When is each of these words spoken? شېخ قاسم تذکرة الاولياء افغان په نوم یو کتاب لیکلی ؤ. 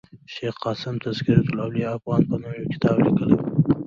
شېخ 0.33 0.55
قاسم 0.63 0.95
تذکرة 1.05 1.45
الاولياء 1.51 1.93
افغان 1.97 2.21
په 2.29 2.35
نوم 2.41 2.53
یو 2.59 2.71
کتاب 2.73 2.97
لیکلی 3.05 3.35
ؤ. 3.37 3.41